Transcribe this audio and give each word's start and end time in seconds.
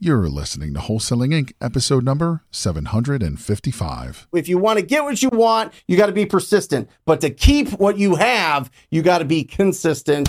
You're 0.00 0.28
listening 0.28 0.74
to 0.74 0.80
Wholesaling 0.80 1.32
Inc., 1.32 1.54
episode 1.60 2.04
number 2.04 2.44
755. 2.52 4.28
If 4.32 4.48
you 4.48 4.56
want 4.56 4.78
to 4.78 4.84
get 4.84 5.02
what 5.02 5.20
you 5.20 5.28
want, 5.32 5.72
you 5.88 5.96
got 5.96 6.06
to 6.06 6.12
be 6.12 6.24
persistent. 6.24 6.88
But 7.04 7.20
to 7.22 7.30
keep 7.30 7.70
what 7.70 7.98
you 7.98 8.14
have, 8.14 8.70
you 8.92 9.02
got 9.02 9.18
to 9.18 9.24
be 9.24 9.42
consistent. 9.42 10.28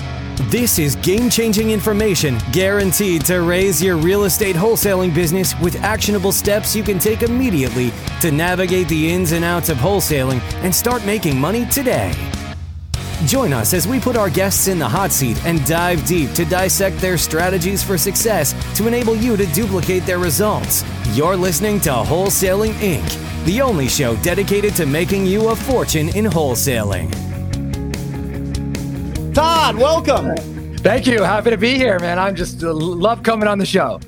This 0.50 0.80
is 0.80 0.96
game 0.96 1.30
changing 1.30 1.70
information 1.70 2.40
guaranteed 2.52 3.26
to 3.26 3.42
raise 3.42 3.84
your 3.84 3.98
real 3.98 4.24
estate 4.24 4.56
wholesaling 4.56 5.14
business 5.14 5.54
with 5.60 5.76
actionable 5.84 6.32
steps 6.32 6.76
you 6.76 6.82
can 6.82 6.98
take 6.98 7.22
immediately 7.22 7.94
to 8.22 8.32
navigate 8.32 8.88
the 8.88 9.12
ins 9.12 9.34
and 9.34 9.46
outs 9.46 9.70
of 9.70 9.78
wholesaling 9.78 10.42
and 10.64 10.74
start 10.74 11.06
making 11.06 11.40
money 11.40 11.68
today. 11.68 12.12
Join 13.26 13.52
us 13.52 13.74
as 13.74 13.86
we 13.86 14.00
put 14.00 14.16
our 14.16 14.30
guests 14.30 14.70
in 14.70 14.80
the 14.80 14.88
hot 14.88 15.12
seat 15.12 15.44
and 15.46 15.64
dive 15.66 16.06
deep 16.06 16.32
to 16.34 16.46
dissect 16.46 16.98
their 17.00 17.18
strategies 17.18 17.84
for 17.84 17.98
success 17.98 18.54
to 18.78 18.88
enable 18.88 19.16
you 19.16 19.36
to 19.36 19.46
duplicate 19.48 20.06
their 20.06 20.20
results. 20.20 20.86
You're 21.12 21.36
listening 21.36 21.82
to 21.82 21.90
Wholesaling 21.90 22.72
Inc., 22.76 23.46
the 23.46 23.62
only 23.62 23.90
show 23.90 24.16
dedicated 24.18 24.74
to 24.76 24.86
making 24.86 25.26
you 25.26 25.50
a 25.50 25.56
fortune 25.56 26.10
in 26.10 26.26
wholesaling. 26.26 27.14
Todd, 29.34 29.76
welcome. 29.76 30.36
Thank 30.78 31.06
you. 31.06 31.22
Happy 31.22 31.50
to 31.50 31.58
be 31.58 31.76
here, 31.76 32.00
man. 32.00 32.18
I'm 32.20 32.36
just 32.36 32.64
uh, 32.64 32.74
love 32.74 33.22
coming 33.22 33.50
on 33.50 33.58
the 33.58 33.66
show. 33.66 34.00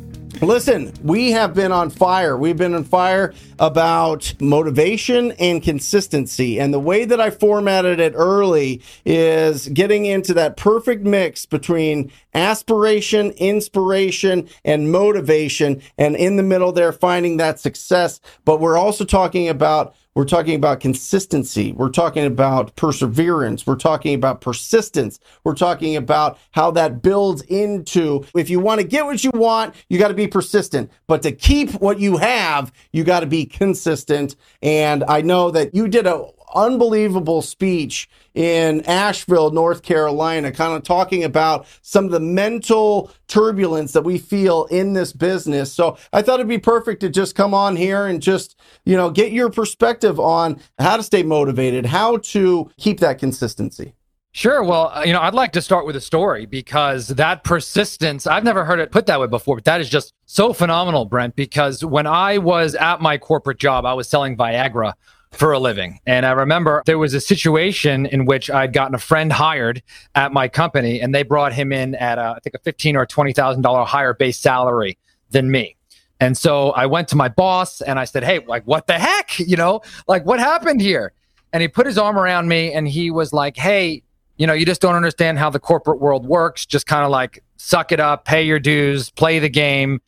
Listen, 0.42 0.92
we 1.04 1.30
have 1.30 1.54
been 1.54 1.72
on 1.72 1.92
fire. 1.92 2.36
We've 2.36 2.58
been 2.58 2.74
on 2.74 2.84
fire 2.84 3.32
about 3.60 4.34
motivation 4.42 5.34
and 5.34 5.62
consistency. 5.62 6.60
And 6.60 6.74
the 6.74 6.80
way 6.80 7.06
that 7.06 7.22
I 7.22 7.30
formatted 7.30 8.00
it 8.00 8.14
early 8.16 8.82
is 9.06 9.68
getting 9.68 10.08
into 10.08 10.34
that 10.34 10.58
perfect 10.58 11.04
mix 11.04 11.46
between 11.46 12.12
aspiration, 12.34 13.30
inspiration, 13.34 14.50
and 14.66 14.92
motivation. 14.92 15.80
And 16.00 16.16
in 16.16 16.38
the 16.38 16.44
middle 16.44 16.72
there, 16.72 16.92
finding 16.92 17.38
that 17.38 17.60
success. 17.60 18.20
But 18.44 18.60
we're 18.60 18.80
also 18.80 19.06
talking 19.06 19.48
about 19.48 19.94
we're 20.14 20.26
talking 20.26 20.56
about 20.56 20.82
consistency. 20.82 21.72
We're 21.72 21.90
talking 21.90 22.26
about 22.26 22.76
perseverance. 22.76 23.66
We're 23.66 23.78
talking 23.78 24.14
about 24.14 24.42
persistence. 24.42 25.20
We're 25.44 25.56
talking 25.56 25.96
about 25.96 26.38
how 26.52 26.72
that 26.72 27.02
builds 27.02 27.42
into 27.44 28.26
if 28.36 28.50
you 28.50 28.60
want 28.60 28.82
to 28.82 28.88
get 28.88 29.06
what 29.06 29.24
you 29.24 29.32
want, 29.34 29.74
you 29.90 29.98
got 29.98 30.10
to 30.10 30.14
be 30.14 30.28
persistent. 30.28 30.92
But 31.08 31.22
to 31.24 31.32
keep 31.32 31.72
what 31.76 32.00
you 32.00 32.18
have, 32.18 32.74
you 32.92 33.06
got 33.06 33.22
to 33.22 33.26
be 33.26 33.46
consistent. 33.46 34.36
And 34.62 35.04
I 35.06 35.22
know 35.22 35.50
that 35.52 35.74
you 35.74 35.88
did 35.88 36.06
a 36.08 36.28
unbelievable 36.56 37.42
speech 37.42 38.10
in 38.34 38.82
Asheville, 38.86 39.52
North 39.52 39.84
Carolina, 39.84 40.52
kind 40.52 40.74
of 40.74 40.84
talking 40.84 41.24
about 41.24 41.66
some 41.82 42.06
of 42.06 42.12
the 42.12 42.20
mental 42.20 43.12
turbulence 43.28 43.92
that 43.94 44.04
we 44.04 44.18
feel 44.18 44.66
in 44.66 44.94
this 44.94 45.14
business. 45.14 45.74
So 45.74 45.98
I 46.14 46.22
thought 46.22 46.36
it'd 46.40 46.48
be 46.48 46.58
perfect 46.58 47.02
to 47.02 47.10
just 47.10 47.36
come 47.36 47.54
on 47.54 47.76
here 47.76 48.06
and 48.06 48.22
just, 48.22 48.58
you 48.86 48.96
know, 48.96 49.10
get 49.10 49.32
your 49.32 49.50
perspective 49.50 50.20
on 50.20 50.62
how 50.80 50.98
to 50.98 51.04
stay 51.04 51.24
motivated, 51.24 51.86
how 51.86 52.18
to 52.18 52.70
keep 52.78 53.00
that 53.02 53.20
consistency. 53.20 53.94
Sure. 54.34 54.64
Well, 54.64 54.92
uh, 54.94 55.04
you 55.04 55.12
know, 55.12 55.20
I'd 55.20 55.34
like 55.34 55.52
to 55.54 55.62
start 55.62 55.86
with 55.86 55.98
a 55.98 56.02
story 56.02 56.46
because 56.46 57.10
that 57.10 57.44
persistence, 57.44 58.26
I've 58.26 58.46
never 58.46 58.64
heard 58.64 58.80
it 58.80 58.90
put 58.90 59.06
that 59.08 59.20
way 59.20 59.28
before, 59.28 59.58
but 59.58 59.66
that 59.66 59.82
is 59.82 59.90
just 59.90 60.14
so 60.26 60.54
phenomenal, 60.54 61.04
Brent. 61.04 61.36
Because 61.36 61.84
when 61.84 62.08
I 62.08 62.38
was 62.38 62.74
at 62.76 63.02
my 63.02 63.18
corporate 63.18 63.60
job, 63.60 63.86
I 63.86 63.94
was 63.94 64.08
selling 64.08 64.38
Viagra 64.38 64.94
for 65.32 65.54
a 65.54 65.60
living. 65.60 66.00
And 66.06 66.26
I 66.26 66.32
remember 66.32 66.84
there 66.86 66.98
was 66.98 67.14
a 67.14 67.22
situation 67.22 68.06
in 68.06 68.26
which 68.26 68.50
I'd 68.50 68.74
gotten 68.74 68.96
a 68.96 69.00
friend 69.00 69.32
hired 69.32 69.82
at 70.14 70.34
my 70.34 70.48
company 70.48 71.02
and 71.02 71.16
they 71.16 71.24
brought 71.24 71.54
him 71.54 71.72
in 71.72 71.96
at 71.96 72.18
a, 72.18 72.36
I 72.36 72.40
think 72.40 72.56
a 72.56 72.60
fifteen 72.60 72.96
or 72.96 73.06
twenty 73.06 73.34
thousand 73.34 73.62
dollar 73.62 73.86
higher 73.86 74.14
base 74.14 74.38
salary 74.38 74.98
than 75.32 75.50
me. 75.50 75.76
And 76.20 76.38
so 76.38 76.72
I 76.72 76.86
went 76.86 77.08
to 77.10 77.16
my 77.16 77.30
boss 77.30 77.82
and 77.82 77.98
I 77.98 78.06
said, 78.06 78.24
Hey, 78.24 78.40
like 78.46 78.64
what 78.66 78.88
the 78.88 79.00
heck? 79.00 79.40
You 79.40 79.58
know, 79.58 79.82
like 80.08 80.26
what 80.26 80.40
happened 80.40 80.82
here? 80.82 81.14
And 81.54 81.62
he 81.62 81.68
put 81.68 81.86
his 81.86 81.98
arm 81.98 82.18
around 82.18 82.48
me 82.48 82.74
and 82.74 82.88
he 82.88 83.10
was 83.10 83.34
like, 83.34 83.58
Hey, 83.58 84.04
you 84.38 84.48
know, 84.48 84.54
you 84.54 84.66
just 84.66 84.82
don't 84.82 84.96
understand 84.96 85.40
how 85.40 85.50
the 85.50 85.60
corporate 85.60 86.00
world 86.00 86.26
works. 86.26 86.66
Just 86.66 86.88
kind 86.88 87.04
of 87.04 87.12
like 87.12 87.44
suck 87.58 87.92
it 87.92 88.00
up, 88.00 88.26
pay 88.26 88.44
your 88.44 88.60
dues, 88.60 89.10
play 89.12 89.40
the 89.40 89.50
game. 89.50 90.02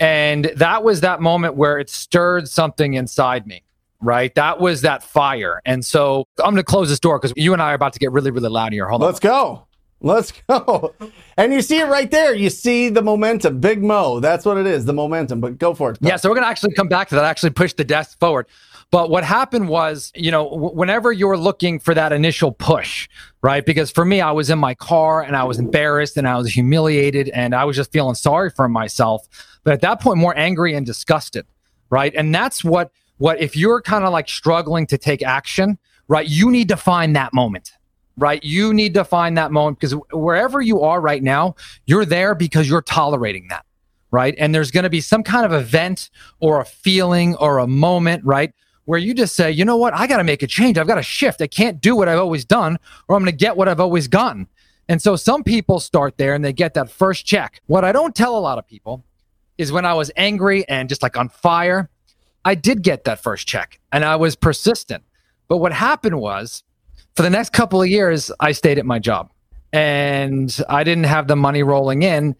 And 0.00 0.46
that 0.56 0.84
was 0.84 1.00
that 1.00 1.20
moment 1.20 1.54
where 1.56 1.78
it 1.78 1.90
stirred 1.90 2.48
something 2.48 2.94
inside 2.94 3.46
me 3.46 3.63
right? 4.04 4.34
That 4.34 4.60
was 4.60 4.82
that 4.82 5.02
fire. 5.02 5.60
And 5.64 5.84
so 5.84 6.26
I'm 6.38 6.54
going 6.54 6.56
to 6.56 6.62
close 6.62 6.88
this 6.88 7.00
door 7.00 7.18
because 7.18 7.32
you 7.36 7.52
and 7.52 7.62
I 7.62 7.72
are 7.72 7.74
about 7.74 7.92
to 7.94 7.98
get 7.98 8.12
really, 8.12 8.30
really 8.30 8.48
loud 8.48 8.72
here. 8.72 8.88
Hold 8.88 9.02
on. 9.02 9.06
Let's 9.06 9.24
on. 9.24 9.30
go. 9.30 9.66
Let's 10.00 10.32
go. 10.48 10.94
And 11.36 11.52
you 11.52 11.62
see 11.62 11.78
it 11.78 11.86
right 11.86 12.10
there. 12.10 12.34
You 12.34 12.50
see 12.50 12.90
the 12.90 13.02
momentum. 13.02 13.60
Big 13.60 13.82
Mo. 13.82 14.20
That's 14.20 14.44
what 14.44 14.58
it 14.58 14.66
is, 14.66 14.84
the 14.84 14.92
momentum. 14.92 15.40
But 15.40 15.58
go 15.58 15.74
for 15.74 15.92
it. 15.92 15.98
Yeah. 16.00 16.16
So 16.16 16.28
we're 16.28 16.36
going 16.36 16.44
to 16.44 16.50
actually 16.50 16.74
come 16.74 16.88
back 16.88 17.08
to 17.08 17.14
that, 17.14 17.24
actually 17.24 17.50
push 17.50 17.72
the 17.72 17.84
desk 17.84 18.18
forward. 18.20 18.46
But 18.90 19.10
what 19.10 19.24
happened 19.24 19.68
was, 19.68 20.12
you 20.14 20.30
know, 20.30 20.44
w- 20.50 20.72
whenever 20.74 21.10
you're 21.10 21.38
looking 21.38 21.80
for 21.80 21.94
that 21.94 22.12
initial 22.12 22.52
push, 22.52 23.08
right? 23.42 23.64
Because 23.64 23.90
for 23.90 24.04
me, 24.04 24.20
I 24.20 24.30
was 24.30 24.50
in 24.50 24.58
my 24.58 24.74
car 24.74 25.22
and 25.22 25.36
I 25.36 25.44
was 25.44 25.58
embarrassed 25.58 26.16
and 26.16 26.28
I 26.28 26.36
was 26.36 26.52
humiliated 26.52 27.28
and 27.30 27.54
I 27.54 27.64
was 27.64 27.74
just 27.74 27.90
feeling 27.90 28.14
sorry 28.14 28.50
for 28.50 28.68
myself. 28.68 29.26
But 29.64 29.72
at 29.72 29.80
that 29.80 30.00
point, 30.00 30.18
more 30.18 30.36
angry 30.36 30.74
and 30.74 30.84
disgusted, 30.84 31.46
right? 31.90 32.14
And 32.14 32.32
that's 32.34 32.62
what 32.62 32.92
what 33.18 33.40
if 33.40 33.56
you're 33.56 33.80
kind 33.80 34.04
of 34.04 34.12
like 34.12 34.28
struggling 34.28 34.86
to 34.88 34.98
take 34.98 35.22
action, 35.22 35.78
right? 36.08 36.26
You 36.28 36.50
need 36.50 36.68
to 36.68 36.76
find 36.76 37.14
that 37.16 37.32
moment, 37.32 37.72
right? 38.16 38.42
You 38.42 38.74
need 38.74 38.94
to 38.94 39.04
find 39.04 39.36
that 39.38 39.52
moment 39.52 39.78
because 39.78 39.94
wherever 40.12 40.60
you 40.60 40.82
are 40.82 41.00
right 41.00 41.22
now, 41.22 41.54
you're 41.86 42.04
there 42.04 42.34
because 42.34 42.68
you're 42.68 42.82
tolerating 42.82 43.48
that, 43.48 43.64
right? 44.10 44.34
And 44.38 44.54
there's 44.54 44.70
going 44.70 44.84
to 44.84 44.90
be 44.90 45.00
some 45.00 45.22
kind 45.22 45.46
of 45.46 45.52
event 45.52 46.10
or 46.40 46.60
a 46.60 46.64
feeling 46.64 47.36
or 47.36 47.58
a 47.58 47.66
moment, 47.66 48.24
right? 48.24 48.52
Where 48.86 48.98
you 48.98 49.14
just 49.14 49.34
say, 49.34 49.50
you 49.50 49.64
know 49.64 49.76
what? 49.76 49.94
I 49.94 50.06
got 50.06 50.18
to 50.18 50.24
make 50.24 50.42
a 50.42 50.46
change. 50.46 50.76
I've 50.76 50.86
got 50.86 50.96
to 50.96 51.02
shift. 51.02 51.40
I 51.40 51.46
can't 51.46 51.80
do 51.80 51.96
what 51.96 52.08
I've 52.08 52.18
always 52.18 52.44
done 52.44 52.78
or 53.08 53.16
I'm 53.16 53.22
going 53.22 53.32
to 53.32 53.36
get 53.36 53.56
what 53.56 53.68
I've 53.68 53.80
always 53.80 54.08
gotten. 54.08 54.46
And 54.88 55.00
so 55.00 55.16
some 55.16 55.42
people 55.42 55.80
start 55.80 56.18
there 56.18 56.34
and 56.34 56.44
they 56.44 56.52
get 56.52 56.74
that 56.74 56.90
first 56.90 57.24
check. 57.24 57.62
What 57.66 57.84
I 57.84 57.92
don't 57.92 58.14
tell 58.14 58.36
a 58.36 58.40
lot 58.40 58.58
of 58.58 58.66
people 58.66 59.02
is 59.56 59.72
when 59.72 59.86
I 59.86 59.94
was 59.94 60.10
angry 60.16 60.68
and 60.68 60.88
just 60.88 61.02
like 61.02 61.16
on 61.16 61.28
fire, 61.28 61.88
I 62.44 62.54
did 62.54 62.82
get 62.82 63.04
that 63.04 63.20
first 63.20 63.46
check 63.46 63.80
and 63.92 64.04
I 64.04 64.16
was 64.16 64.36
persistent. 64.36 65.02
But 65.48 65.58
what 65.58 65.72
happened 65.72 66.20
was 66.20 66.62
for 67.14 67.22
the 67.22 67.30
next 67.30 67.52
couple 67.52 67.80
of 67.80 67.88
years, 67.88 68.30
I 68.40 68.52
stayed 68.52 68.78
at 68.78 68.86
my 68.86 68.98
job 68.98 69.30
and 69.72 70.56
I 70.68 70.84
didn't 70.84 71.04
have 71.04 71.26
the 71.26 71.36
money 71.36 71.62
rolling 71.62 72.02
in 72.02 72.36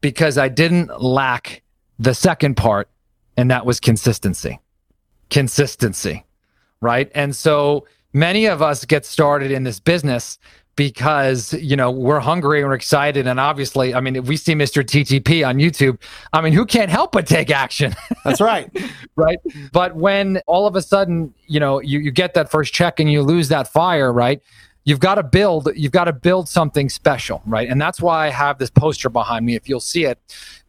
because 0.00 0.38
I 0.38 0.48
didn't 0.48 1.02
lack 1.02 1.62
the 1.98 2.14
second 2.14 2.56
part, 2.56 2.88
and 3.36 3.50
that 3.50 3.66
was 3.66 3.80
consistency. 3.80 4.60
Consistency, 5.30 6.24
right? 6.80 7.10
And 7.14 7.34
so 7.34 7.86
many 8.12 8.46
of 8.46 8.62
us 8.62 8.84
get 8.84 9.04
started 9.04 9.50
in 9.50 9.64
this 9.64 9.80
business 9.80 10.38
because 10.78 11.52
you 11.54 11.74
know 11.74 11.90
we're 11.90 12.20
hungry 12.20 12.60
and 12.60 12.68
we're 12.68 12.74
excited. 12.74 13.26
And 13.26 13.40
obviously 13.40 13.94
i 13.96 14.00
mean 14.00 14.14
if 14.14 14.26
we 14.26 14.36
see 14.36 14.54
mr 14.54 14.84
ttp 14.84 15.46
on 15.46 15.56
youtube 15.56 15.98
i 16.32 16.40
mean 16.40 16.52
who 16.52 16.64
can't 16.64 16.88
help 16.88 17.10
but 17.10 17.26
take 17.26 17.50
action? 17.50 17.96
That's 18.24 18.40
right. 18.40 18.70
Right? 19.16 19.40
But 19.72 19.96
when 19.96 20.40
all 20.46 20.68
of 20.68 20.76
a 20.76 20.82
sudden 20.82 21.34
you 21.48 21.58
know 21.58 21.80
you, 21.80 21.98
you 21.98 22.12
get 22.12 22.34
that 22.34 22.48
first 22.48 22.72
check 22.72 23.00
and 23.00 23.10
you 23.10 23.22
lose 23.22 23.48
that 23.48 23.66
fire 23.66 24.12
right 24.12 24.40
you've 24.88 25.00
got 25.00 25.16
to 25.16 25.22
build 25.22 25.68
you've 25.76 25.92
got 25.92 26.04
to 26.04 26.12
build 26.14 26.48
something 26.48 26.88
special 26.88 27.42
right? 27.46 27.68
And 27.68 27.80
that's 27.80 28.00
why 28.00 28.26
i 28.26 28.30
have 28.30 28.58
this 28.58 28.70
poster 28.70 29.10
behind 29.10 29.44
me 29.44 29.54
if 29.54 29.68
you'll 29.68 29.80
see 29.80 30.04
it 30.04 30.18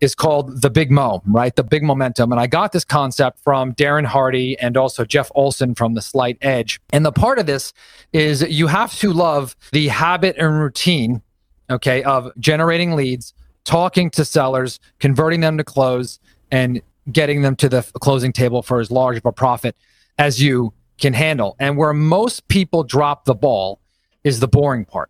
is 0.02 0.13
called 0.13 0.62
the 0.62 0.69
big 0.69 0.91
mo 0.91 1.22
right? 1.25 1.56
The 1.56 1.63
big 1.63 1.84
momentum. 1.84 2.31
And 2.34 2.41
i 2.41 2.46
got 2.46 2.74
this 2.74 2.84
concept 2.84 3.40
from 3.40 3.74
darren 3.74 4.06
hardy 4.06 4.59
and 4.59 4.75
also 4.75 5.06
jeff 5.06 5.31
olson 5.35 5.74
from 5.74 5.94
the 5.94 6.02
slight 6.02 6.38
edge. 6.41 6.81
And 6.91 7.06
the 7.06 7.13
part 7.13 7.40
of 7.40 7.46
this 7.46 7.74
is 8.12 8.41
you 8.41 8.68
have 8.68 8.94
to 9.00 9.13
love 9.13 9.56
the 9.72 9.88
habit 9.88 10.35
and 10.38 10.59
routine 10.59 11.22
okay 11.69 12.03
of 12.03 12.29
generating 12.38 12.96
leads 12.96 13.34
talking 13.63 14.09
to 14.12 14.25
sellers 14.25 14.81
converting 15.00 15.40
them 15.40 15.58
to 15.58 15.63
close 15.63 16.19
and 16.52 16.81
getting 17.09 17.41
them 17.41 17.55
to 17.55 17.70
the 17.70 17.82
closing 18.02 18.34
table 18.34 18.61
for 18.61 18.82
as 18.82 18.91
large 18.91 19.17
of 19.17 19.26
a 19.26 19.32
profit 19.32 19.76
as 20.17 20.41
you 20.41 20.73
can 20.99 21.14
handle. 21.14 21.55
And 21.59 21.78
where 21.78 21.94
most 21.94 22.49
people 22.49 22.84
drop 22.84 23.23
the 23.23 23.34
ball 23.34 23.79
is 24.24 24.40
the 24.40 24.48
boring 24.48 24.86
part, 24.86 25.10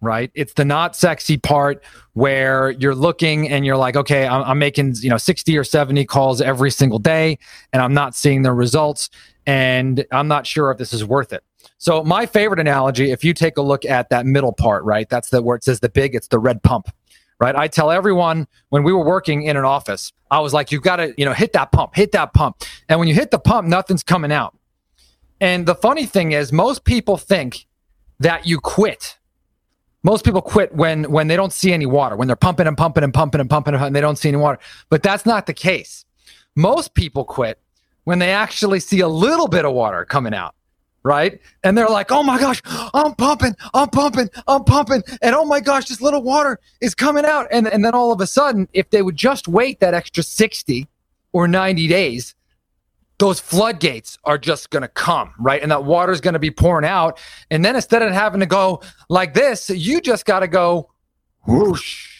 right? 0.00 0.30
It's 0.34 0.54
the 0.54 0.64
not 0.64 0.96
sexy 0.96 1.36
part 1.36 1.82
where 2.12 2.70
you're 2.72 2.94
looking 2.94 3.48
and 3.48 3.64
you're 3.64 3.76
like, 3.76 3.96
okay, 3.96 4.26
I'm, 4.26 4.42
I'm, 4.42 4.58
making, 4.58 4.96
you 5.00 5.10
know, 5.10 5.16
60 5.16 5.56
or 5.56 5.64
70 5.64 6.04
calls 6.06 6.40
every 6.40 6.70
single 6.70 6.98
day 6.98 7.38
and 7.72 7.82
I'm 7.82 7.94
not 7.94 8.14
seeing 8.14 8.42
the 8.42 8.52
results 8.52 9.10
and 9.46 10.04
I'm 10.12 10.28
not 10.28 10.46
sure 10.46 10.70
if 10.70 10.78
this 10.78 10.92
is 10.92 11.04
worth 11.04 11.32
it. 11.32 11.42
So 11.78 12.04
my 12.04 12.26
favorite 12.26 12.60
analogy, 12.60 13.10
if 13.10 13.24
you 13.24 13.34
take 13.34 13.56
a 13.56 13.62
look 13.62 13.84
at 13.84 14.10
that 14.10 14.26
middle 14.26 14.52
part, 14.52 14.84
right? 14.84 15.08
That's 15.08 15.30
the 15.30 15.42
where 15.42 15.56
it 15.56 15.64
says 15.64 15.80
the 15.80 15.88
big, 15.88 16.14
it's 16.14 16.28
the 16.28 16.38
red 16.38 16.62
pump. 16.62 16.88
Right. 17.40 17.56
I 17.56 17.66
tell 17.66 17.90
everyone 17.90 18.46
when 18.68 18.84
we 18.84 18.92
were 18.92 19.04
working 19.04 19.42
in 19.42 19.56
an 19.56 19.64
office, 19.64 20.12
I 20.30 20.38
was 20.38 20.54
like, 20.54 20.70
you've 20.70 20.84
got 20.84 20.96
to, 20.96 21.12
you 21.18 21.24
know, 21.24 21.32
hit 21.32 21.54
that 21.54 21.72
pump, 21.72 21.92
hit 21.92 22.12
that 22.12 22.34
pump. 22.34 22.62
And 22.88 23.00
when 23.00 23.08
you 23.08 23.14
hit 23.14 23.32
the 23.32 23.38
pump, 23.40 23.66
nothing's 23.66 24.04
coming 24.04 24.30
out. 24.30 24.56
And 25.40 25.66
the 25.66 25.74
funny 25.74 26.06
thing 26.06 26.30
is, 26.30 26.52
most 26.52 26.84
people 26.84 27.16
think 27.16 27.66
that 28.22 28.46
you 28.46 28.58
quit 28.60 29.18
Most 30.02 30.24
people 30.24 30.42
quit 30.42 30.74
when 30.74 31.10
when 31.10 31.28
they 31.28 31.36
don't 31.36 31.52
see 31.52 31.72
any 31.72 31.86
water, 31.86 32.16
when 32.16 32.26
they're 32.26 32.36
pumping 32.36 32.66
and 32.66 32.76
pumping 32.76 33.04
and 33.04 33.14
pumping 33.14 33.40
and 33.40 33.48
pumping 33.50 33.74
and 33.74 33.94
they 33.94 34.00
don't 34.00 34.16
see 34.16 34.28
any 34.28 34.38
water. 34.38 34.58
But 34.88 35.02
that's 35.02 35.24
not 35.24 35.46
the 35.46 35.54
case. 35.54 36.04
Most 36.56 36.94
people 36.94 37.24
quit 37.24 37.58
when 38.04 38.18
they 38.18 38.30
actually 38.32 38.80
see 38.80 39.00
a 39.00 39.08
little 39.08 39.48
bit 39.48 39.64
of 39.64 39.72
water 39.72 40.04
coming 40.04 40.34
out 40.34 40.54
right? 41.04 41.40
And 41.64 41.76
they're 41.76 41.88
like, 41.88 42.12
oh 42.12 42.22
my 42.22 42.38
gosh, 42.38 42.62
I'm 42.94 43.14
pumping, 43.16 43.56
I'm 43.74 43.88
pumping, 43.88 44.28
I'm 44.46 44.64
pumping. 44.64 45.02
And 45.20 45.34
oh 45.34 45.44
my 45.44 45.60
gosh, 45.60 45.86
this 45.86 46.00
little 46.00 46.22
water 46.22 46.60
is 46.80 46.94
coming 46.94 47.24
out. 47.24 47.48
And, 47.50 47.66
and 47.66 47.84
then 47.84 47.94
all 47.94 48.12
of 48.12 48.20
a 48.20 48.26
sudden, 48.26 48.68
if 48.72 48.90
they 48.90 49.02
would 49.02 49.16
just 49.16 49.48
wait 49.48 49.80
that 49.80 49.94
extra 49.94 50.22
60 50.22 50.86
or 51.32 51.48
90 51.48 51.88
days, 51.88 52.34
those 53.22 53.38
floodgates 53.38 54.18
are 54.24 54.36
just 54.36 54.70
going 54.70 54.82
to 54.82 54.88
come, 54.88 55.32
right? 55.38 55.62
And 55.62 55.70
that 55.70 55.84
water 55.84 56.10
is 56.10 56.20
going 56.20 56.32
to 56.32 56.40
be 56.40 56.50
pouring 56.50 56.84
out. 56.84 57.20
And 57.52 57.64
then 57.64 57.76
instead 57.76 58.02
of 58.02 58.12
having 58.12 58.40
to 58.40 58.46
go 58.46 58.82
like 59.08 59.32
this, 59.32 59.70
you 59.70 60.00
just 60.00 60.26
got 60.26 60.40
to 60.40 60.48
go 60.48 60.90
whoosh, 61.46 62.16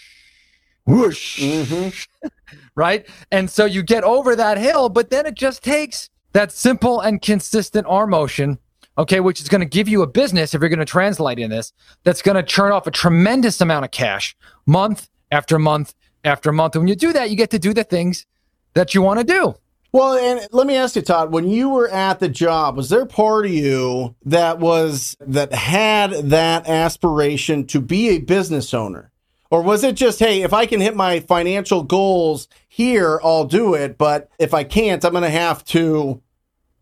whoosh, 0.87 1.40
mm-hmm. 1.40 2.28
right? 2.76 3.08
And 3.32 3.50
so 3.50 3.64
you 3.64 3.82
get 3.82 4.04
over 4.04 4.37
that 4.37 4.58
hill, 4.58 4.88
but 4.90 5.10
then 5.10 5.26
it 5.26 5.34
just 5.34 5.64
takes 5.64 6.08
that 6.34 6.52
simple 6.52 7.00
and 7.00 7.20
consistent 7.20 7.84
arm 7.88 8.10
motion 8.10 8.60
okay, 8.99 9.20
which 9.20 9.40
is 9.40 9.49
going 9.49 9.62
to 9.62 9.66
give 9.66 9.88
you 9.88 10.02
a 10.02 10.06
business, 10.06 10.52
if 10.52 10.60
you're 10.60 10.69
going 10.69 10.78
to 10.78 10.84
translate 10.84 11.38
in 11.38 11.49
this, 11.49 11.72
that's 12.04 12.20
going 12.20 12.34
to 12.34 12.43
churn 12.43 12.72
off 12.72 12.87
a 12.87 12.90
tremendous 12.90 13.58
amount 13.62 13.87
of 13.87 13.90
cash 13.90 14.37
month 14.66 15.08
after 15.31 15.58
month 15.58 15.94
after 16.25 16.52
month. 16.52 16.75
And 16.75 16.82
when 16.82 16.88
you 16.88 16.94
do 16.94 17.10
that, 17.14 17.31
you 17.31 17.37
get 17.37 17.49
to 17.52 17.58
do 17.58 17.72
the 17.72 17.84
things 17.84 18.26
that 18.75 18.94
you 18.94 19.00
want 19.00 19.19
to 19.19 19.25
do. 19.25 19.54
Well, 19.93 20.15
and 20.15 20.49
let 20.53 20.67
me 20.67 20.75
ask 20.75 20.97
you, 20.97 21.03
Todd, 21.03 21.33
when 21.33 21.50
you 21.50 21.69
were 21.69 21.89
at 21.89 22.19
the 22.19 22.29
job, 22.31 22.79
was 22.79 22.89
there 22.89 23.05
part 23.05 23.44
of 23.44 23.53
you 23.53 24.17
that 24.25 24.59
was 24.59 25.17
that 25.21 25.53
had 25.53 26.12
that 26.31 26.67
aspiration 26.67 27.67
to 27.67 27.81
be 27.81 28.09
a 28.09 28.19
business 28.19 28.73
owner? 28.73 29.12
Or 29.50 29.61
was 29.61 29.85
it 29.85 29.97
just, 29.97 30.19
hey, 30.19 30.41
if 30.41 30.55
I 30.55 30.65
can 30.65 30.81
hit 30.81 30.97
my 30.97 31.21
financial 31.21 31.83
goals 31.83 32.49
here, 32.69 33.21
I'll 33.23 33.44
do 33.44 33.75
it. 33.75 33.99
But 33.99 34.31
if 34.39 34.55
I 34.55 34.65
can't, 34.65 35.05
I'm 35.05 35.12
going 35.12 35.25
to 35.25 35.29
have 35.29 35.62
to 35.67 36.23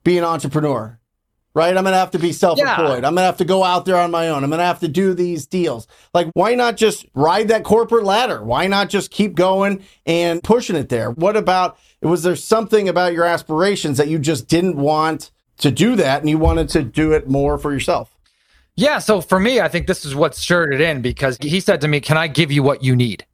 be 0.05 0.17
an 0.17 0.23
entrepreneur 0.23 1.00
right? 1.55 1.77
I'm 1.77 1.85
going 1.85 1.93
to 1.93 1.99
have 1.99 2.13
to 2.13 2.19
be 2.19 2.33
self 2.33 2.59
employed. 2.59 3.03
Yeah. 3.03 3.09
I'm 3.09 3.15
going 3.15 3.17
to 3.17 3.23
have 3.23 3.39
to 3.39 3.45
go 3.45 3.65
out 3.65 3.85
there 3.85 3.97
on 3.97 4.11
my 4.11 4.29
own. 4.29 4.45
I'm 4.45 4.51
going 4.51 4.59
to 4.59 4.65
have 4.65 4.81
to 4.81 4.89
do 4.89 5.15
these 5.15 5.47
deals. 5.47 5.87
Like, 6.15 6.29
why 6.35 6.55
not 6.55 6.77
just 6.77 7.07
ride 7.15 7.49
that 7.49 7.65
corporate 7.65 8.05
ladder? 8.05 8.43
Why 8.43 8.67
not 8.67 8.89
just 8.89 9.11
keep 9.11 9.35
going 9.35 9.85
and 10.07 10.43
pushing 10.43 10.77
it 10.77 10.89
there? 10.89 11.11
What 11.11 11.37
about, 11.37 11.79
was 12.03 12.23
there 12.23 12.37
something 12.37 12.89
about 12.89 13.13
your 13.13 13.25
aspirations 13.25 13.99
that 13.99 14.09
you 14.09 14.19
just 14.19 14.49
didn't 14.49 14.77
want 14.77 15.31
to 15.59 15.71
do 15.71 15.97
that 15.97 16.21
and 16.21 16.31
you 16.31 16.39
wanted 16.39 16.69
to 16.71 16.83
do 16.83 17.13
it 17.13 17.29
more 17.29 17.59
for 17.59 17.73
yourself? 17.73 18.17
Yeah. 18.77 18.99
So 18.99 19.21
for 19.21 19.39
me, 19.39 19.61
I 19.61 19.69
think 19.69 19.87
this 19.87 20.05
is 20.05 20.15
what 20.15 20.35
stirred 20.35 20.73
it 20.73 20.81
in 20.81 21.03
because 21.03 21.37
he 21.41 21.61
said 21.61 21.81
to 21.83 21.89
me, 21.89 22.01
Can 22.01 22.17
I 22.17 22.29
give 22.29 22.51
you 22.51 22.63
what 22.63 22.83
you 22.83 22.97
need? 22.97 23.27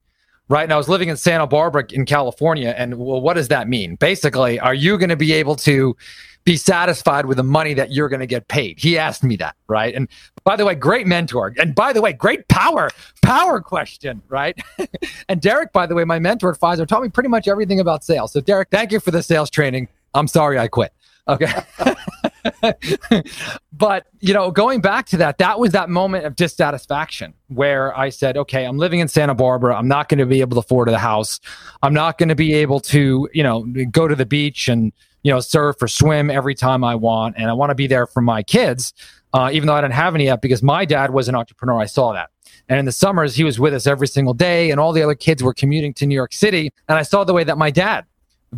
Right? 0.48 0.62
And 0.62 0.72
I 0.72 0.76
was 0.76 0.88
living 0.88 1.08
in 1.08 1.16
Santa 1.16 1.46
Barbara 1.46 1.84
in 1.90 2.04
California. 2.04 2.74
And 2.76 2.98
well, 2.98 3.20
what 3.20 3.34
does 3.34 3.48
that 3.48 3.68
mean? 3.68 3.96
Basically, 3.96 4.58
are 4.60 4.74
you 4.74 4.98
going 4.98 5.08
to 5.08 5.16
be 5.16 5.32
able 5.32 5.56
to 5.56 5.96
be 6.44 6.56
satisfied 6.56 7.26
with 7.26 7.38
the 7.38 7.42
money 7.42 7.74
that 7.74 7.90
you're 7.90 8.08
going 8.08 8.20
to 8.20 8.26
get 8.26 8.46
paid? 8.48 8.78
He 8.78 8.96
asked 8.96 9.24
me 9.24 9.36
that, 9.36 9.56
right? 9.66 9.94
And 9.94 10.08
by 10.44 10.56
the 10.56 10.64
way, 10.64 10.74
great 10.74 11.06
mentor. 11.06 11.52
And 11.58 11.74
by 11.74 11.92
the 11.92 12.00
way, 12.00 12.12
great 12.12 12.46
power, 12.48 12.90
power 13.22 13.60
question, 13.60 14.22
right? 14.28 14.56
and 15.28 15.40
Derek, 15.40 15.72
by 15.72 15.86
the 15.86 15.94
way, 15.94 16.04
my 16.04 16.18
mentor 16.18 16.50
at 16.50 16.60
Pfizer 16.60 16.86
taught 16.86 17.02
me 17.02 17.08
pretty 17.08 17.28
much 17.28 17.48
everything 17.48 17.80
about 17.80 18.04
sales. 18.04 18.32
So 18.32 18.40
Derek, 18.40 18.68
thank 18.70 18.92
you 18.92 19.00
for 19.00 19.10
the 19.10 19.22
sales 19.22 19.50
training. 19.50 19.88
I'm 20.14 20.28
sorry 20.28 20.58
I 20.58 20.68
quit. 20.68 20.92
Okay. 21.28 21.52
but, 23.72 24.06
you 24.20 24.34
know, 24.34 24.50
going 24.50 24.80
back 24.80 25.06
to 25.06 25.16
that, 25.18 25.38
that 25.38 25.58
was 25.58 25.72
that 25.72 25.88
moment 25.88 26.24
of 26.24 26.36
dissatisfaction 26.36 27.34
where 27.48 27.96
I 27.96 28.10
said, 28.10 28.36
okay, 28.36 28.64
I'm 28.64 28.78
living 28.78 29.00
in 29.00 29.08
Santa 29.08 29.34
Barbara. 29.34 29.76
I'm 29.76 29.88
not 29.88 30.08
going 30.08 30.18
to 30.18 30.26
be 30.26 30.40
able 30.40 30.56
to 30.56 30.60
afford 30.60 30.88
a 30.88 30.98
house. 30.98 31.40
I'm 31.82 31.94
not 31.94 32.18
going 32.18 32.28
to 32.28 32.34
be 32.34 32.54
able 32.54 32.80
to, 32.80 33.28
you 33.32 33.42
know, 33.42 33.62
go 33.90 34.08
to 34.08 34.14
the 34.14 34.26
beach 34.26 34.68
and, 34.68 34.92
you 35.22 35.32
know, 35.32 35.40
surf 35.40 35.76
or 35.82 35.88
swim 35.88 36.30
every 36.30 36.54
time 36.54 36.84
I 36.84 36.94
want. 36.94 37.36
And 37.36 37.50
I 37.50 37.52
want 37.52 37.70
to 37.70 37.74
be 37.74 37.86
there 37.86 38.06
for 38.06 38.20
my 38.20 38.42
kids, 38.42 38.92
uh, 39.32 39.50
even 39.52 39.66
though 39.66 39.74
I 39.74 39.80
didn't 39.80 39.94
have 39.94 40.14
any 40.14 40.24
yet 40.24 40.42
because 40.42 40.62
my 40.62 40.84
dad 40.84 41.10
was 41.10 41.28
an 41.28 41.34
entrepreneur. 41.34 41.80
I 41.80 41.86
saw 41.86 42.12
that. 42.12 42.30
And 42.68 42.78
in 42.78 42.84
the 42.84 42.92
summers, 42.92 43.36
he 43.36 43.44
was 43.44 43.60
with 43.60 43.74
us 43.74 43.86
every 43.86 44.08
single 44.08 44.34
day, 44.34 44.70
and 44.70 44.80
all 44.80 44.92
the 44.92 45.02
other 45.02 45.14
kids 45.14 45.42
were 45.42 45.54
commuting 45.54 45.94
to 45.94 46.06
New 46.06 46.16
York 46.16 46.32
City. 46.32 46.72
And 46.88 46.98
I 46.98 47.02
saw 47.02 47.22
the 47.22 47.32
way 47.32 47.44
that 47.44 47.58
my 47.58 47.70
dad 47.70 48.06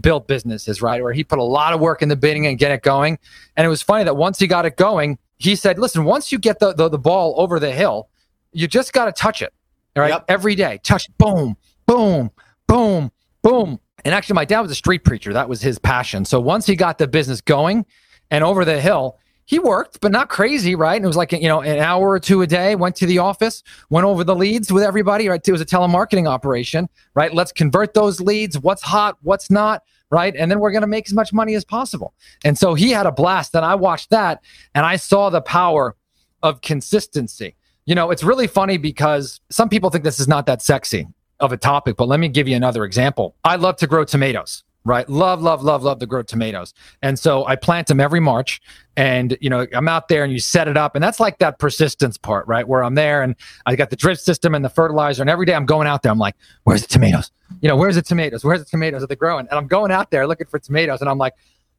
built 0.01 0.27
businesses, 0.27 0.81
right? 0.81 1.03
Where 1.03 1.13
he 1.13 1.25
put 1.25 1.39
a 1.39 1.45
lot 1.45 1.73
of 1.73 1.81
work 1.81 2.03
in 2.03 2.09
the 2.09 2.17
bidding 2.17 2.47
and 2.47 2.59
get 2.59 2.71
it 2.71 2.83
going. 2.83 3.19
And 3.57 3.67
it 3.67 3.69
was 3.69 3.83
funny 3.83 4.05
that 4.05 4.17
once 4.17 4.39
he 4.39 4.47
got 4.47 4.67
it 4.67 4.77
going, 4.77 5.19
he 5.37 5.55
said, 5.55 5.79
listen, 5.79 6.05
once 6.05 6.33
you 6.33 6.39
get 6.39 6.59
the, 6.59 6.73
the, 6.73 6.89
the 6.89 6.99
ball 6.99 7.35
over 7.37 7.61
the 7.61 7.73
hill, 7.73 8.09
you 8.53 8.67
just 8.67 8.93
got 8.93 9.05
to 9.07 9.13
touch 9.13 9.43
it, 9.43 9.53
right? 9.97 10.11
Yep. 10.11 10.25
Every 10.29 10.55
day, 10.55 10.81
touch, 10.83 11.09
boom, 11.19 11.57
boom, 11.87 12.31
boom, 12.67 13.13
boom. 13.43 13.81
And 14.05 14.15
actually, 14.15 14.35
my 14.35 14.45
dad 14.45 14.61
was 14.61 14.71
a 14.71 14.77
street 14.77 15.05
preacher. 15.05 15.33
That 15.33 15.49
was 15.49 15.61
his 15.61 15.79
passion. 15.79 16.25
So 16.25 16.41
once 16.41 16.67
he 16.67 16.77
got 16.77 16.99
the 16.99 17.07
business 17.09 17.41
going 17.41 17.85
and 18.31 18.43
over 18.45 18.65
the 18.65 18.81
hill, 18.81 19.19
he 19.49 19.59
worked, 19.59 20.01
but 20.03 20.13
not 20.13 20.29
crazy, 20.29 20.75
right? 20.75 20.97
And 20.97 21.05
it 21.07 21.09
was 21.09 21.17
like, 21.17 21.33
you 21.33 21.49
know, 21.49 21.63
an 21.63 21.79
hour 21.79 22.11
or 22.11 22.21
two 22.21 22.43
a 22.43 22.47
day, 22.47 22.77
went 22.77 22.95
to 22.97 23.07
the 23.07 23.17
office, 23.17 23.63
went 23.89 24.05
over 24.05 24.23
the 24.23 24.37
leads 24.37 24.71
with 24.71 24.83
everybody, 24.83 25.27
right? 25.27 25.41
It 25.43 25.51
was 25.51 25.63
a 25.63 25.67
telemarketing 25.67 26.29
operation, 26.29 26.87
right? 27.15 27.33
Let's 27.33 27.51
convert 27.51 27.95
those 27.95 28.21
leads. 28.21 28.59
What's 28.59 28.83
hot? 28.83 29.17
What's 29.23 29.51
not? 29.51 29.85
Right. 30.11 30.37
And 30.37 30.51
then 30.51 30.61
we're 30.61 30.71
going 30.71 30.83
to 30.83 30.87
make 30.87 31.09
as 31.09 31.15
much 31.15 31.33
money 31.33 31.55
as 31.55 31.65
possible. 31.65 32.13
And 32.45 32.59
so 32.59 32.75
he 32.75 32.91
had 32.91 33.07
a 33.07 33.13
blast. 33.13 33.55
And 33.55 33.65
I 33.65 33.75
watched 33.75 34.11
that 34.11 34.43
and 34.75 34.85
I 34.85 34.97
saw 34.97 35.31
the 35.31 35.41
power 35.41 35.97
of 36.43 36.61
consistency. 36.61 37.57
You 37.87 37.95
know, 37.95 38.11
it's 38.11 38.23
really 38.23 38.49
funny 38.49 38.77
because 38.77 39.41
some 39.51 39.71
people 39.71 39.89
think 39.89 40.05
this 40.05 40.21
is 40.21 40.29
not 40.29 40.45
that 40.45 40.61
sexy 40.61 41.07
of 41.41 41.53
a 41.53 41.57
topic, 41.57 41.97
but 41.97 42.07
let 42.07 42.21
me 42.21 42.29
give 42.29 42.47
you 42.49 42.57
another 42.57 42.85
example. 42.85 43.35
I 43.45 43.57
love 43.57 43.77
to 43.77 43.87
grow 43.87 44.05
tomatoes, 44.05 44.63
right? 44.85 45.09
Love, 45.09 45.43
love, 45.43 45.63
love, 45.63 45.83
love 45.83 45.99
to 45.99 46.07
grow 46.07 46.23
tomatoes. 46.23 46.73
And 47.03 47.19
so 47.19 47.47
I 47.47 47.57
plant 47.57 47.89
them 47.89 48.01
every 48.01 48.21
March 48.21 48.61
and, 48.97 49.37
you 49.41 49.51
know, 49.51 49.67
I'm 49.75 49.89
out 49.89 50.09
there 50.09 50.25
and 50.25 50.33
you 50.33 50.41
set 50.41 50.67
it 50.67 50.77
up. 50.77 50.95
And 50.95 51.05
that's 51.05 51.21
like 51.21 51.39
that 51.39 51.59
persistence 51.59 52.17
part, 52.17 52.47
right? 52.47 52.67
Where 52.67 52.83
I'm 52.83 52.95
there 52.95 53.23
and 53.23 53.37
I 53.67 53.77
got 53.77 53.91
the 53.91 53.97
drip 53.97 54.19
system 54.19 54.55
and 54.55 54.65
the 54.65 54.71
fertilizer. 54.71 55.23
And 55.23 55.31
every 55.31 55.47
day 55.47 55.55
I'm 55.55 55.67
going 55.67 55.87
out 55.87 56.03
there, 56.03 56.11
I'm 56.11 56.19
like, 56.19 56.37
where's 56.65 56.83
the 56.83 56.89
tomatoes? 56.89 57.31
You 57.61 57.69
know, 57.69 57.77
where's 57.77 57.97
the 57.97 58.03
tomatoes? 58.03 58.45
Where's 58.45 58.61
the 58.61 58.71
tomatoes? 58.71 59.03
Are 59.03 59.07
they 59.07 59.17
growing? 59.17 59.47
And 59.51 59.59
I'm 59.59 59.67
going 59.67 59.93
out 59.93 60.11
there 60.11 60.27
looking 60.27 60.47
for 60.47 60.59
tomatoes. 60.59 61.01
And 61.01 61.11
I'm 61.11 61.19
like, 61.19 61.35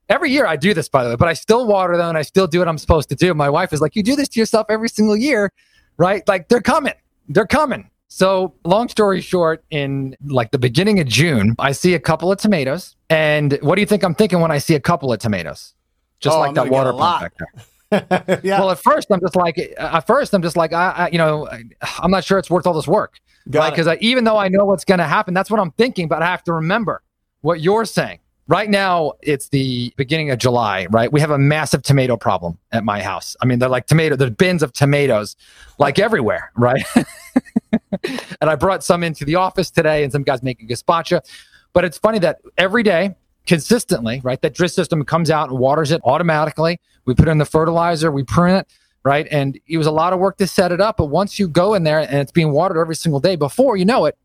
every 0.07 0.31
year 0.31 0.45
I 0.45 0.55
do 0.55 0.73
this, 0.73 0.89
by 0.89 1.03
the 1.03 1.11
way, 1.11 1.15
but 1.15 1.27
I 1.27 1.33
still 1.33 1.67
water 1.67 1.97
them 1.97 2.09
and 2.09 2.17
I 2.17 2.23
still 2.23 2.47
do 2.47 2.59
what 2.59 2.67
I'm 2.67 2.77
supposed 2.77 3.09
to 3.09 3.15
do. 3.15 3.33
My 3.33 3.49
wife 3.49 3.73
is 3.73 3.81
like, 3.81 3.95
you 3.95 4.03
do 4.03 4.15
this 4.15 4.27
to 4.29 4.39
yourself 4.39 4.67
every 4.69 4.89
single 4.89 5.15
year, 5.15 5.51
right? 5.97 6.27
Like 6.27 6.47
they're 6.49 6.61
coming. 6.61 6.93
They're 7.27 7.47
coming. 7.47 7.88
So, 8.11 8.56
long 8.65 8.89
story 8.89 9.21
short, 9.21 9.63
in 9.69 10.15
like 10.25 10.50
the 10.50 10.57
beginning 10.57 11.00
of 11.00 11.07
June, 11.07 11.56
I 11.59 11.71
see 11.71 11.94
a 11.94 12.00
couple 12.00 12.31
of 12.31 12.39
tomatoes. 12.39 12.95
And 13.09 13.57
what 13.61 13.75
do 13.75 13.81
you 13.81 13.85
think 13.85 14.03
I'm 14.03 14.15
thinking 14.15 14.41
when 14.41 14.50
I 14.50 14.57
see 14.57 14.73
a 14.73 14.80
couple 14.80 15.13
of 15.13 15.19
tomatoes? 15.19 15.75
Just 16.19 16.35
oh, 16.35 16.39
like 16.39 16.49
I'm 16.49 16.54
that 16.56 16.69
water 16.69 16.92
pump 16.92 17.21
back 17.21 17.33
there. 17.37 18.39
yeah. 18.44 18.59
Well, 18.59 18.71
at 18.71 18.80
first 18.80 19.11
I'm 19.11 19.19
just 19.19 19.35
like, 19.35 19.57
at 19.78 20.07
first 20.07 20.33
I'm 20.33 20.42
just 20.42 20.57
like, 20.57 20.73
I, 20.73 20.89
I 20.89 21.09
you 21.09 21.19
know, 21.19 21.47
I'm 21.99 22.09
not 22.09 22.23
sure 22.23 22.39
it's 22.39 22.49
worth 22.49 22.66
all 22.66 22.73
this 22.73 22.87
work, 22.87 23.19
Because 23.45 23.87
even 24.01 24.23
though 24.23 24.37
I 24.37 24.47
know 24.47 24.66
what's 24.66 24.85
going 24.85 24.99
to 24.99 25.07
happen, 25.07 25.35
that's 25.35 25.51
what 25.51 25.59
I'm 25.59 25.71
thinking. 25.71 26.07
But 26.07 26.23
I 26.23 26.25
have 26.25 26.44
to 26.45 26.54
remember 26.54 27.04
what 27.42 27.61
you're 27.61 27.85
saying. 27.85 28.19
Right 28.47 28.71
now, 28.71 29.13
it's 29.21 29.49
the 29.49 29.94
beginning 29.97 30.31
of 30.31 30.39
July, 30.39 30.87
right? 30.89 31.13
We 31.13 31.21
have 31.21 31.30
a 31.30 31.37
massive 31.37 31.83
tomato 31.83 32.18
problem 32.18 32.57
at 32.71 32.83
my 32.83 33.04
house. 33.04 33.37
I 33.39 33.45
mean, 33.45 33.59
they're 33.59 33.69
like 33.69 33.85
tomato, 33.85 34.16
there's 34.16 34.31
bins 34.31 34.63
of 34.63 34.73
tomatoes 34.73 35.35
like 35.78 35.99
everywhere, 35.99 36.51
right? 36.56 36.83
and 38.41 38.49
I 38.49 38.56
brought 38.56 38.83
some 38.83 39.03
into 39.03 39.25
the 39.25 39.35
office 39.35 39.71
today 39.71 40.03
and 40.03 40.11
some 40.11 40.23
guys 40.23 40.44
making 40.44 40.68
gazpacho. 40.68 41.21
But 41.73 41.85
it's 41.85 41.97
funny 41.97 42.19
that 42.19 42.39
every 42.57 42.83
day, 42.83 43.15
consistently, 43.45 44.21
right, 44.23 44.41
that 44.41 44.53
drip 44.53 44.71
system 44.71 45.03
comes 45.03 45.31
out 45.31 45.49
and 45.49 45.59
waters 45.59 45.91
it 45.91 46.01
automatically. 46.03 46.79
We 47.06 47.15
put 47.15 47.27
in 47.27 47.37
the 47.37 47.45
fertilizer, 47.45 48.11
we 48.11 48.23
prune 48.23 48.56
it, 48.56 48.68
right? 49.03 49.27
And 49.31 49.59
it 49.68 49.77
was 49.77 49.87
a 49.87 49.91
lot 49.91 50.13
of 50.13 50.19
work 50.19 50.37
to 50.37 50.47
set 50.47 50.71
it 50.71 50.81
up. 50.81 50.97
But 50.97 51.06
once 51.06 51.39
you 51.39 51.47
go 51.47 51.73
in 51.73 51.83
there 51.83 51.99
and 51.99 52.15
it's 52.15 52.31
being 52.31 52.51
watered 52.51 52.77
every 52.77 52.95
single 52.95 53.19
day, 53.19 53.35
before 53.35 53.77
you 53.77 53.85
know 53.85 54.06
it, 54.06 54.18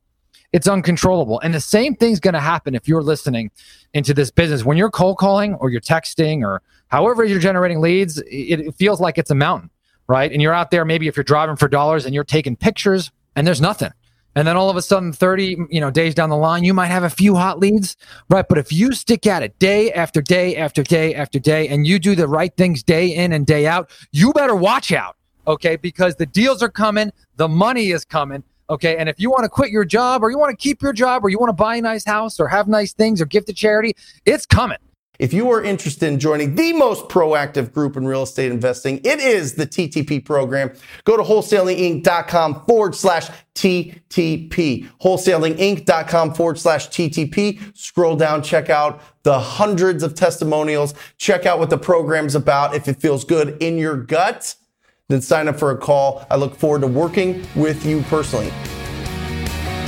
it's 0.53 0.69
uncontrollable. 0.69 1.41
And 1.41 1.53
the 1.53 1.61
same 1.61 1.97
thing's 1.97 2.21
going 2.21 2.35
to 2.35 2.41
happen 2.41 2.75
if 2.75 2.87
you're 2.87 3.03
listening 3.03 3.51
into 3.93 4.15
this 4.15 4.31
business. 4.31 4.65
When 4.65 4.77
you're 4.77 4.91
cold 4.91 5.19
calling 5.19 5.55
or 5.55 5.69
you're 5.69 5.81
texting 5.81 6.43
or 6.43 6.63
however 6.89 7.25
you're 7.25 7.41
generating 7.41 7.81
leads, 7.81 8.19
it, 8.19 8.61
it 8.61 8.75
feels 8.77 9.01
like 9.01 9.19
it's 9.19 9.31
a 9.31 9.35
mountain, 9.35 9.71
right? 10.07 10.31
And 10.31 10.41
you're 10.41 10.53
out 10.53 10.71
there, 10.71 10.85
maybe 10.85 11.09
if 11.09 11.17
you're 11.17 11.25
driving 11.25 11.57
for 11.57 11.67
dollars 11.67 12.05
and 12.05 12.15
you're 12.15 12.25
taking 12.25 12.55
pictures 12.57 13.11
and 13.37 13.47
there's 13.47 13.61
nothing. 13.61 13.93
And 14.37 14.49
then 14.49 14.57
all 14.57 14.69
of 14.69 14.77
a 14.77 14.83
sudden, 14.83 15.13
30 15.13 15.57
you 15.71 15.81
know 15.81 15.91
days 15.91 16.15
down 16.15 16.29
the 16.29 16.37
line, 16.37 16.65
you 16.65 16.75
might 16.75 16.87
have 16.87 17.05
a 17.05 17.11
few 17.11 17.37
hot 17.37 17.61
leads, 17.61 17.97
right? 18.29 18.45
But 18.49 18.59
if 18.59 18.73
you 18.73 18.93
stick 18.93 19.27
at 19.27 19.43
it 19.43 19.59
day 19.59 19.93
after 19.93 20.21
day 20.21 20.57
after 20.57 20.83
day 20.83 21.15
after 21.15 21.39
day, 21.39 21.69
and 21.69 21.87
you 21.87 21.99
do 21.99 22.15
the 22.15 22.27
right 22.27 22.55
things 22.57 22.83
day 22.83 23.15
in 23.15 23.33
and 23.33 23.47
day 23.47 23.67
out, 23.67 23.91
you 24.11 24.33
better 24.33 24.57
watch 24.57 24.91
out, 24.93 25.17
okay? 25.47 25.77
Because 25.77 26.17
the 26.17 26.27
deals 26.27 26.63
are 26.63 26.71
coming, 26.71 27.13
the 27.37 27.49
money 27.49 27.91
is 27.91 28.05
coming, 28.05 28.43
Okay. 28.71 28.97
And 28.97 29.09
if 29.09 29.21
you 29.21 29.31
want 29.31 29.45
to 29.45 29.49
quit 29.49 29.71
your 29.71 29.85
job 29.85 30.23
or 30.23 30.31
you 30.31 30.39
want 30.39 30.51
to 30.51 30.57
keep 30.57 30.81
your 30.81 30.93
job 30.93 31.25
or 31.25 31.29
you 31.29 31.39
want 31.39 31.51
to 31.51 31.55
buy 31.55 31.77
a 31.77 31.83
nice 31.83 32.05
house 32.05 32.41
or 32.41 32.49
have 32.49 32.67
nice 32.67 32.93
things 32.93 33.21
or 33.21 33.27
give 33.27 33.45
to 33.47 33.53
charity, 33.53 33.95
it's 34.25 34.47
coming. 34.47 34.79
If 35.19 35.33
you 35.33 35.51
are 35.51 35.63
interested 35.63 36.09
in 36.09 36.19
joining 36.19 36.57
the 36.57 36.73
most 36.73 37.09
proactive 37.09 37.73
group 37.73 37.97
in 37.97 38.07
real 38.07 38.25
estate 38.25 38.51
investing, 38.51 38.99
it 39.05 39.21
is 39.21 39.55
the 39.55 39.67
TTP 39.67 40.25
program. 40.25 40.73
Go 41.05 41.17
to 41.17 41.23
wholesalinginc.com 41.23 42.65
forward 42.67 42.97
slash 42.97 43.29
TTP. 43.55 44.89
Wholesalinginc.com 45.01 46.35
forward 46.35 46.59
slash 46.59 46.89
TTP. 46.89 47.77
Scroll 47.77 48.17
down, 48.17 48.43
check 48.43 48.71
out 48.71 49.01
the 49.23 49.39
hundreds 49.39 50.03
of 50.03 50.17
testimonials. 50.17 50.95
Check 51.17 51.47
out 51.47 51.61
what 51.61 51.71
the 51.71 51.79
program's 51.79 52.35
about. 52.35 52.75
If 52.75 52.89
it 52.89 53.01
feels 53.01 53.25
good 53.25 53.63
in 53.63 53.79
your 53.79 53.97
gut, 53.97 54.57
then 55.09 55.21
sign 55.21 55.47
up 55.47 55.59
for 55.59 55.71
a 55.71 55.77
call. 55.77 56.27
I 56.29 56.37
look 56.37 56.57
forward 56.57 56.81
to 56.81 56.89
working 56.89 57.47
with 57.55 57.87
you 57.87 58.03
personally. 58.03 58.53